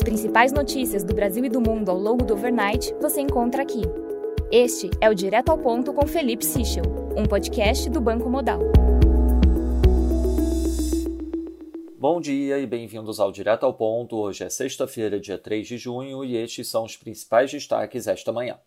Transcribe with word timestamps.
As 0.00 0.04
principais 0.04 0.50
notícias 0.50 1.04
do 1.04 1.12
Brasil 1.12 1.44
e 1.44 1.50
do 1.50 1.60
mundo 1.60 1.90
ao 1.90 1.98
longo 1.98 2.24
do 2.24 2.32
overnight 2.32 2.94
você 3.02 3.20
encontra 3.20 3.62
aqui. 3.62 3.82
Este 4.50 4.88
é 4.98 5.10
o 5.10 5.14
Direto 5.14 5.50
ao 5.50 5.58
Ponto 5.58 5.92
com 5.92 6.06
Felipe 6.06 6.42
Sichel, 6.42 6.84
um 7.14 7.26
podcast 7.26 7.90
do 7.90 8.00
Banco 8.00 8.30
Modal. 8.30 8.60
Bom 11.98 12.18
dia 12.18 12.58
e 12.58 12.66
bem-vindos 12.66 13.20
ao 13.20 13.30
Direto 13.30 13.66
ao 13.66 13.74
Ponto. 13.74 14.16
Hoje 14.16 14.42
é 14.42 14.48
sexta-feira, 14.48 15.20
dia 15.20 15.36
3 15.36 15.68
de 15.68 15.76
junho, 15.76 16.24
e 16.24 16.34
estes 16.34 16.66
são 16.68 16.84
os 16.84 16.96
principais 16.96 17.50
destaques 17.50 18.06
esta 18.06 18.32
manhã. 18.32 18.58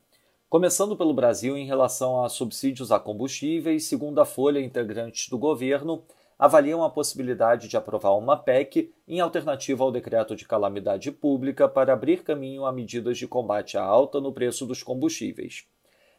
Começando 0.47 0.95
pelo 0.95 1.15
Brasil, 1.15 1.57
em 1.57 1.65
relação 1.65 2.23
a 2.23 2.29
subsídios 2.29 2.91
a 2.91 3.00
combustíveis, 3.00 3.86
segundo 3.86 4.21
a 4.21 4.25
Folha, 4.25 4.59
integrantes 4.59 5.29
do 5.29 5.39
governo 5.39 6.04
avaliam 6.44 6.84
a 6.84 6.89
possibilidade 6.89 7.70
de 7.70 7.78
aprovar 7.78 8.18
uma 8.18 8.36
PEC 8.36 8.91
em 9.07 9.21
alternativa 9.21 9.82
ao 9.82 9.94
decreto 9.94 10.36
de 10.36 10.44
calamidade 10.44 11.09
pública 11.09 11.70
para 11.70 11.94
abrir 11.94 12.22
caminho 12.22 12.66
a 12.66 12.72
medidas 12.73 13.17
de 13.17 13.26
combate 13.26 13.77
à 13.77 13.81
alta 13.81 14.20
no 14.20 14.34
preço 14.34 14.66
dos 14.66 14.84
combustíveis. 14.84 15.66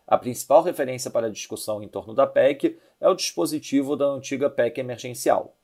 A 0.07 0.17
principal 0.17 0.63
referência 0.63 1.11
para 1.11 1.27
a 1.27 1.31
discussão 1.31 1.83
em 1.83 1.89
torno 1.89 2.15
da 2.15 2.27
PEC 2.27 2.79
é 2.99 3.07
o 3.07 3.15
dispositivo 3.15 3.97
da 3.97 4.07
antiga 4.07 4.49
PEC 4.49 4.79
emergencial. 4.79 5.55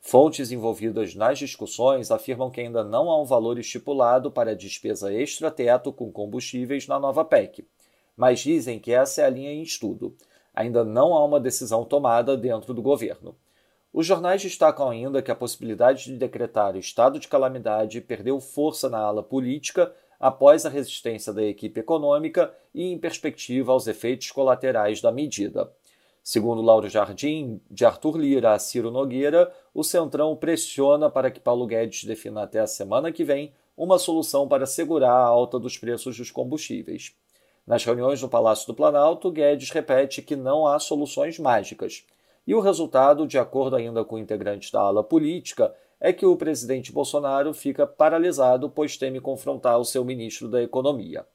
Fontes 0.00 0.50
envolvidas 0.50 1.14
nas 1.14 1.38
discussões 1.38 2.10
afirmam 2.10 2.50
que 2.50 2.60
ainda 2.60 2.82
não 2.82 3.10
há 3.10 3.22
um 3.22 3.24
valor 3.24 3.56
estipulado 3.56 4.32
para 4.32 4.50
a 4.50 4.54
despesa 4.54 5.14
extra-teto 5.14 5.92
com 5.92 6.10
combustíveis 6.10 6.88
na 6.88 6.98
nova 6.98 7.24
PEC 7.24 7.64
mas 8.16 8.40
dizem 8.40 8.80
que 8.80 8.90
essa 8.90 9.22
é 9.22 9.26
a 9.26 9.30
linha 9.30 9.52
em 9.52 9.62
estudo. 9.62 10.16
Ainda 10.52 10.84
não 10.84 11.14
há 11.14 11.24
uma 11.24 11.38
decisão 11.38 11.84
tomada 11.84 12.36
dentro 12.36 12.74
do 12.74 12.82
governo. 12.82 13.36
Os 13.98 14.06
jornais 14.06 14.40
destacam 14.40 14.88
ainda 14.88 15.20
que 15.20 15.28
a 15.28 15.34
possibilidade 15.34 16.04
de 16.04 16.16
decretar 16.16 16.76
estado 16.76 17.18
de 17.18 17.26
calamidade 17.26 18.00
perdeu 18.00 18.38
força 18.38 18.88
na 18.88 19.00
ala 19.00 19.24
política 19.24 19.92
após 20.20 20.64
a 20.64 20.68
resistência 20.68 21.32
da 21.32 21.42
equipe 21.42 21.80
econômica 21.80 22.54
e 22.72 22.84
em 22.84 22.96
perspectiva 22.96 23.72
aos 23.72 23.88
efeitos 23.88 24.30
colaterais 24.30 25.00
da 25.00 25.10
medida. 25.10 25.68
Segundo 26.22 26.62
Lauro 26.62 26.88
Jardim, 26.88 27.60
de 27.68 27.84
Arthur 27.84 28.18
Lira 28.18 28.52
a 28.52 28.58
Ciro 28.60 28.92
Nogueira, 28.92 29.52
o 29.74 29.82
Centrão 29.82 30.36
pressiona 30.36 31.10
para 31.10 31.28
que 31.28 31.40
Paulo 31.40 31.66
Guedes 31.66 32.04
defina 32.04 32.44
até 32.44 32.60
a 32.60 32.68
semana 32.68 33.10
que 33.10 33.24
vem 33.24 33.52
uma 33.76 33.98
solução 33.98 34.46
para 34.46 34.64
segurar 34.64 35.10
a 35.10 35.26
alta 35.26 35.58
dos 35.58 35.76
preços 35.76 36.16
dos 36.16 36.30
combustíveis. 36.30 37.16
Nas 37.66 37.84
reuniões 37.84 38.22
no 38.22 38.28
Palácio 38.28 38.68
do 38.68 38.74
Planalto, 38.74 39.28
Guedes 39.32 39.70
repete 39.70 40.22
que 40.22 40.36
não 40.36 40.68
há 40.68 40.78
soluções 40.78 41.36
mágicas. 41.36 42.04
E 42.48 42.54
o 42.54 42.60
resultado, 42.60 43.26
de 43.26 43.38
acordo 43.38 43.76
ainda 43.76 44.02
com 44.06 44.16
integrantes 44.16 44.70
da 44.70 44.80
ala 44.80 45.04
política, 45.04 45.74
é 46.00 46.14
que 46.14 46.24
o 46.24 46.34
presidente 46.34 46.90
Bolsonaro 46.90 47.52
fica 47.52 47.86
paralisado, 47.86 48.70
pois 48.70 48.96
teme 48.96 49.20
confrontar 49.20 49.78
o 49.78 49.84
seu 49.84 50.02
ministro 50.02 50.48
da 50.48 50.62
Economia. 50.62 51.26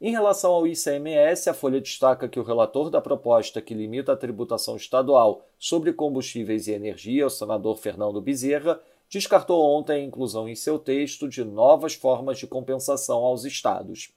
Em 0.00 0.12
relação 0.12 0.52
ao 0.52 0.64
ICMS, 0.64 1.50
a 1.50 1.54
Folha 1.54 1.80
destaca 1.80 2.28
que 2.28 2.38
o 2.38 2.44
relator 2.44 2.88
da 2.88 3.00
proposta 3.00 3.60
que 3.60 3.74
limita 3.74 4.12
a 4.12 4.16
tributação 4.16 4.76
estadual 4.76 5.44
sobre 5.58 5.92
combustíveis 5.92 6.68
e 6.68 6.72
energia, 6.72 7.26
o 7.26 7.30
senador 7.30 7.76
Fernando 7.76 8.20
Bezerra, 8.20 8.80
descartou 9.10 9.60
ontem 9.60 9.94
a 9.94 10.04
inclusão 10.04 10.48
em 10.48 10.54
seu 10.54 10.78
texto 10.78 11.28
de 11.28 11.42
novas 11.42 11.94
formas 11.94 12.38
de 12.38 12.46
compensação 12.46 13.24
aos 13.24 13.44
estados. 13.44 14.12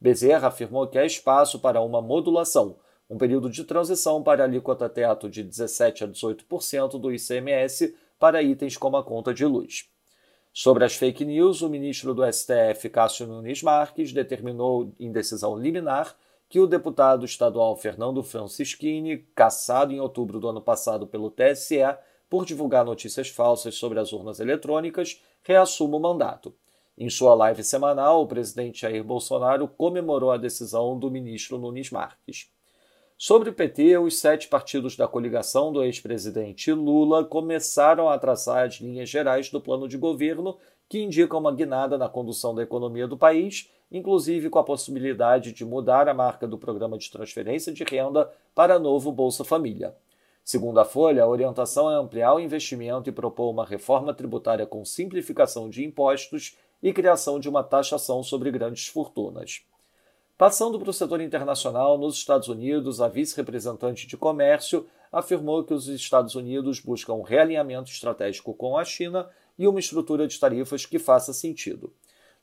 Bezerra 0.00 0.46
afirmou 0.46 0.86
que 0.86 1.00
há 1.00 1.04
espaço 1.04 1.58
para 1.58 1.80
uma 1.80 2.00
modulação, 2.00 2.76
um 3.08 3.18
período 3.18 3.50
de 3.50 3.64
transição 3.64 4.22
para 4.22 4.42
a 4.42 4.46
alíquota 4.46 4.88
teto 4.88 5.28
de 5.28 5.44
17% 5.44 6.02
a 6.02 6.08
18% 6.08 6.98
do 6.98 7.12
ICMS 7.12 7.94
para 8.18 8.42
itens 8.42 8.76
como 8.76 8.96
a 8.96 9.04
conta 9.04 9.34
de 9.34 9.44
luz. 9.44 9.88
Sobre 10.52 10.84
as 10.84 10.94
fake 10.94 11.24
news, 11.24 11.62
o 11.62 11.68
ministro 11.68 12.14
do 12.14 12.22
STF, 12.32 12.88
Cássio 12.88 13.26
Nunes 13.26 13.62
Marques, 13.62 14.12
determinou 14.12 14.94
em 15.00 15.10
decisão 15.10 15.58
liminar 15.58 16.16
que 16.48 16.60
o 16.60 16.66
deputado 16.66 17.24
estadual 17.24 17.76
Fernando 17.76 18.22
Francischini, 18.22 19.18
cassado 19.34 19.92
em 19.92 19.98
outubro 19.98 20.38
do 20.38 20.48
ano 20.48 20.60
passado 20.60 21.06
pelo 21.06 21.30
TSE 21.30 21.80
por 22.30 22.44
divulgar 22.44 22.84
notícias 22.84 23.28
falsas 23.28 23.74
sobre 23.74 23.98
as 23.98 24.12
urnas 24.12 24.38
eletrônicas, 24.38 25.20
reassuma 25.42 25.96
o 25.96 26.00
mandato. 26.00 26.54
Em 26.96 27.10
sua 27.10 27.34
live 27.34 27.64
semanal, 27.64 28.22
o 28.22 28.26
presidente 28.26 28.82
Jair 28.82 29.02
Bolsonaro 29.02 29.66
comemorou 29.66 30.30
a 30.30 30.36
decisão 30.36 30.96
do 30.96 31.10
ministro 31.10 31.58
Nunes 31.58 31.90
Marques. 31.90 32.48
Sobre 33.16 33.48
o 33.48 33.52
PT, 33.52 33.96
os 33.98 34.18
sete 34.18 34.48
partidos 34.48 34.96
da 34.96 35.06
coligação 35.06 35.72
do 35.72 35.84
ex-presidente 35.84 36.72
Lula 36.72 37.24
começaram 37.24 38.08
a 38.08 38.18
traçar 38.18 38.66
as 38.66 38.74
linhas 38.74 39.08
gerais 39.08 39.48
do 39.50 39.60
plano 39.60 39.88
de 39.88 39.96
governo 39.96 40.58
que 40.88 41.00
indicam 41.00 41.38
uma 41.38 41.54
guinada 41.54 41.96
na 41.96 42.08
condução 42.08 42.54
da 42.54 42.62
economia 42.62 43.06
do 43.06 43.16
país, 43.16 43.70
inclusive 43.90 44.50
com 44.50 44.58
a 44.58 44.64
possibilidade 44.64 45.52
de 45.52 45.64
mudar 45.64 46.08
a 46.08 46.14
marca 46.14 46.46
do 46.46 46.58
programa 46.58 46.98
de 46.98 47.10
transferência 47.10 47.72
de 47.72 47.84
renda 47.84 48.30
para 48.52 48.80
novo 48.80 49.12
Bolsa 49.12 49.44
Família. 49.44 49.94
Segundo 50.44 50.78
a 50.78 50.84
Folha, 50.84 51.22
a 51.22 51.28
orientação 51.28 51.90
é 51.90 51.94
ampliar 51.94 52.34
o 52.34 52.40
investimento 52.40 53.08
e 53.08 53.12
propor 53.12 53.48
uma 53.48 53.64
reforma 53.64 54.12
tributária 54.12 54.66
com 54.66 54.84
simplificação 54.84 55.70
de 55.70 55.84
impostos 55.84 56.58
e 56.82 56.92
criação 56.92 57.38
de 57.38 57.48
uma 57.48 57.62
taxação 57.62 58.22
sobre 58.22 58.50
grandes 58.50 58.88
fortunas. 58.88 59.62
Passando 60.36 60.80
para 60.80 60.90
o 60.90 60.92
setor 60.92 61.20
internacional, 61.20 61.96
nos 61.96 62.16
Estados 62.16 62.48
Unidos, 62.48 63.00
a 63.00 63.06
vice-representante 63.06 64.04
de 64.04 64.16
comércio 64.16 64.84
afirmou 65.12 65.62
que 65.62 65.72
os 65.72 65.86
Estados 65.86 66.34
Unidos 66.34 66.80
buscam 66.80 67.14
um 67.14 67.22
realinhamento 67.22 67.88
estratégico 67.88 68.52
com 68.52 68.76
a 68.76 68.84
China 68.84 69.28
e 69.56 69.68
uma 69.68 69.78
estrutura 69.78 70.26
de 70.26 70.38
tarifas 70.40 70.84
que 70.84 70.98
faça 70.98 71.32
sentido. 71.32 71.92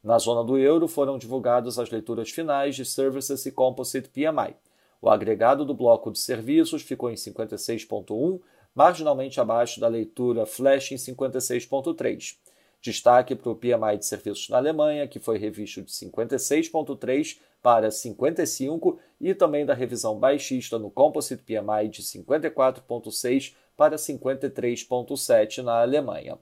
Na 0.01 0.17
zona 0.17 0.41
do 0.41 0.57
euro 0.57 0.87
foram 0.87 1.17
divulgadas 1.17 1.77
as 1.77 1.89
leituras 1.89 2.29
finais 2.29 2.77
de 2.77 2.85
Services 2.85 3.45
e 3.45 3.51
Composite 3.51 4.07
PMI. 4.07 4.55
O 5.01 5.09
agregado 5.09 5.65
do 5.65 5.73
bloco 5.73 6.11
de 6.11 6.19
serviços 6.19 6.83
ficou 6.83 7.11
em 7.11 7.15
56,1, 7.15 8.39
marginalmente 8.73 9.41
abaixo 9.41 9.81
da 9.81 9.89
leitura 9.89 10.45
flash 10.45 10.93
em 10.93 10.95
56,3. 10.95 12.37
Destaque 12.81 13.35
para 13.35 13.51
o 13.51 13.55
PMI 13.55 13.97
de 13.99 14.05
serviços 14.07 14.49
na 14.49 14.57
Alemanha, 14.57 15.07
que 15.07 15.19
foi 15.19 15.37
revisto 15.37 15.83
de 15.83 15.91
56,3 15.91 17.37
para 17.61 17.91
55, 17.91 18.99
e 19.19 19.35
também 19.35 19.65
da 19.65 19.75
revisão 19.75 20.17
baixista 20.17 20.79
no 20.79 20.89
Composite 20.89 21.43
PMI 21.43 21.89
de 21.89 22.01
54,6 22.01 23.53
para 23.77 23.97
53,7 23.97 25.61
na 25.61 25.79
Alemanha. 25.79 26.39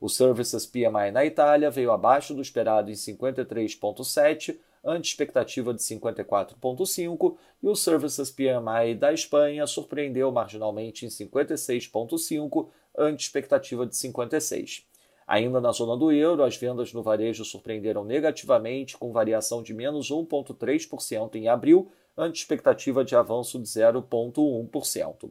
O 0.00 0.08
Services 0.08 0.64
PMI 0.64 1.10
na 1.12 1.26
Itália 1.26 1.70
veio 1.70 1.92
abaixo 1.92 2.34
do 2.34 2.40
esperado 2.40 2.90
em 2.90 2.94
53,7, 2.94 4.56
ante 4.82 5.10
expectativa 5.10 5.72
de 5.74 5.80
54,5, 5.80 7.36
e 7.62 7.68
o 7.68 7.76
Services 7.76 8.30
PMI 8.30 8.94
da 8.98 9.12
Espanha 9.12 9.66
surpreendeu 9.66 10.32
marginalmente 10.32 11.04
em 11.04 11.08
56,5, 11.08 12.68
ante 12.96 13.20
expectativa 13.20 13.86
de 13.86 13.96
56. 13.96 14.91
Ainda 15.26 15.60
na 15.60 15.72
zona 15.72 15.96
do 15.96 16.10
euro, 16.10 16.42
as 16.42 16.56
vendas 16.56 16.92
no 16.92 17.02
varejo 17.02 17.44
surpreenderam 17.44 18.04
negativamente, 18.04 18.96
com 18.96 19.12
variação 19.12 19.62
de 19.62 19.72
menos 19.72 20.10
1,3% 20.10 21.34
em 21.36 21.48
abril, 21.48 21.90
ante 22.16 22.40
expectativa 22.40 23.04
de 23.04 23.16
avanço 23.16 23.58
de 23.58 23.66
0,1%. 23.66 25.30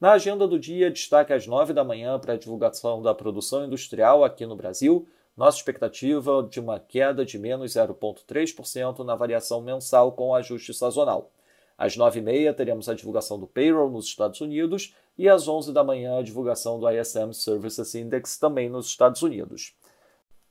Na 0.00 0.12
agenda 0.12 0.46
do 0.46 0.58
dia, 0.58 0.90
destaque 0.90 1.32
às 1.32 1.46
9 1.46 1.72
da 1.72 1.84
manhã 1.84 2.18
para 2.18 2.34
a 2.34 2.36
divulgação 2.36 3.00
da 3.00 3.14
produção 3.14 3.64
industrial 3.64 4.22
aqui 4.22 4.44
no 4.44 4.56
Brasil. 4.56 5.08
Nossa 5.36 5.58
expectativa 5.58 6.46
de 6.48 6.60
uma 6.60 6.78
queda 6.78 7.24
de 7.24 7.38
menos 7.38 7.72
0,3% 7.72 9.04
na 9.04 9.14
variação 9.14 9.60
mensal 9.60 10.12
com 10.12 10.34
ajuste 10.34 10.74
sazonal. 10.74 11.30
Às 11.76 11.96
9h30 11.96 12.54
teremos 12.54 12.88
a 12.88 12.94
divulgação 12.94 13.38
do 13.38 13.46
payroll 13.46 13.90
nos 13.90 14.06
Estados 14.06 14.40
Unidos 14.40 14.94
e 15.18 15.28
às 15.28 15.48
11 15.48 15.72
da 15.72 15.82
manhã 15.82 16.18
a 16.18 16.22
divulgação 16.22 16.78
do 16.78 16.88
ISM 16.88 17.32
Services 17.32 17.94
Index 17.94 18.38
também 18.38 18.68
nos 18.68 18.86
Estados 18.86 19.22
Unidos. 19.22 19.74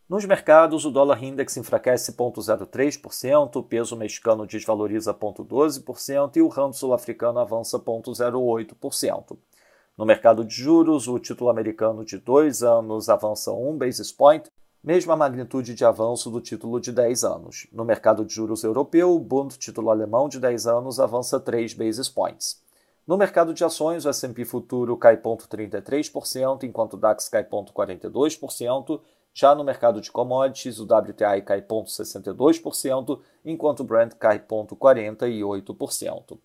Nos 0.10 0.26
mercados, 0.26 0.86
o 0.86 0.92
dólar 0.92 1.24
index 1.24 1.56
enfraquece 1.56 2.12
0,03%, 2.12 3.56
o 3.56 3.64
peso 3.64 3.96
mexicano 3.96 4.46
desvaloriza 4.46 5.14
0,12% 5.14 6.36
e 6.36 6.42
o 6.42 6.50
rand 6.50 6.74
sul-africano 6.74 7.40
avança 7.40 7.80
0,08%. 7.80 9.38
No 9.98 10.06
mercado 10.06 10.44
de 10.44 10.54
juros, 10.54 11.08
o 11.08 11.18
título 11.18 11.50
americano 11.50 12.04
de 12.04 12.18
2 12.18 12.64
anos 12.64 13.08
avança 13.10 13.52
1 13.54 13.78
basis 13.78 14.12
point, 14.12 14.50
mesma 14.84 15.16
magnitude 15.16 15.74
de 15.74 15.86
avanço 15.86 16.30
do 16.30 16.42
título 16.42 16.78
de 16.78 16.92
10 16.92 17.24
anos. 17.24 17.68
No 17.72 17.86
mercado 17.86 18.26
de 18.26 18.34
juros 18.34 18.66
europeu, 18.66 19.16
o 19.16 19.20
Bund, 19.20 19.58
título 19.58 19.90
alemão 19.90 20.28
de 20.28 20.42
10 20.42 20.68
anos, 20.68 21.00
avança 21.00 21.40
3 21.40 21.74
basis 21.74 22.10
points. 22.10 22.62
No 23.08 23.18
mercado 23.18 23.54
de 23.54 23.64
ações, 23.64 24.04
o 24.06 24.10
S&P 24.10 24.44
futuro 24.44 24.98
cai 24.98 25.16
0,33%, 25.16 26.64
enquanto 26.64 26.96
o 26.96 26.98
DAX 26.98 27.30
cai 27.30 27.46
0,42%. 27.46 29.00
Já 29.34 29.56
no 29.56 29.64
mercado 29.64 30.02
de 30.02 30.12
commodities, 30.12 30.80
o 30.80 30.84
WTI 30.84 31.42
cai 31.46 31.62
0,62%, 31.62 33.22
enquanto 33.46 33.80
o 33.80 33.84
Brent 33.86 34.16
cai 34.16 34.38
0,48%. 34.40 36.38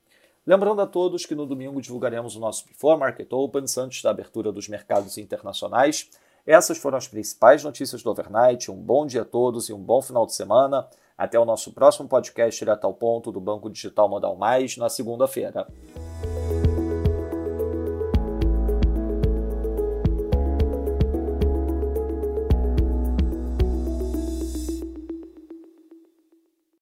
Lembrando 0.46 0.80
a 0.80 0.86
todos 0.86 1.26
que 1.26 1.34
no 1.34 1.44
domingo 1.44 1.82
divulgaremos 1.82 2.36
o 2.36 2.40
nosso 2.40 2.66
Before 2.66 2.98
Market 2.98 3.32
Opens 3.32 3.76
antes 3.76 4.00
da 4.00 4.10
abertura 4.10 4.52
dos 4.52 4.68
mercados 4.68 5.18
internacionais. 5.18 6.08
Essas 6.48 6.78
foram 6.78 6.96
as 6.96 7.06
principais 7.06 7.62
notícias 7.62 8.02
do 8.02 8.10
overnight. 8.10 8.70
Um 8.70 8.74
bom 8.74 9.04
dia 9.04 9.20
a 9.20 9.24
todos 9.26 9.68
e 9.68 9.72
um 9.74 9.78
bom 9.78 10.00
final 10.00 10.24
de 10.24 10.34
semana. 10.34 10.88
Até 11.16 11.38
o 11.38 11.44
nosso 11.44 11.74
próximo 11.74 12.08
podcast 12.08 12.58
direto 12.58 12.86
ao 12.86 12.94
ponto 12.94 13.30
do 13.30 13.38
Banco 13.38 13.68
Digital 13.68 14.08
Modal 14.08 14.34
Mais 14.34 14.74
na 14.78 14.88
segunda-feira. 14.88 15.66